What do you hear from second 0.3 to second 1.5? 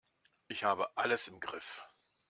Ich habe alles im